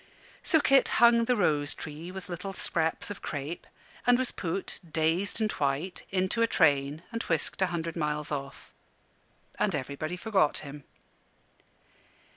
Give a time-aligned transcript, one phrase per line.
[0.41, 3.67] So Kit hung the rose tree with little scraps of crape,
[4.07, 8.73] and was put, dazed and white, into a train and whisked a hundred miles off.
[9.59, 10.85] And everybody forgot him.